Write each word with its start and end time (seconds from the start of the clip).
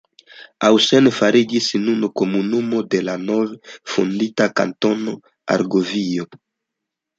Hausen 0.67 1.09
fariĝis 1.17 1.67
nun 1.83 2.07
komunumo 2.21 2.81
de 2.95 3.03
la 3.11 3.15
nove 3.27 3.75
fondita 3.93 4.51
Kantono 4.63 5.17
Argovio. 5.59 6.29